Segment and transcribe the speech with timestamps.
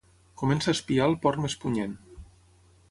[0.41, 1.97] Comença a espiar el porc més punyent.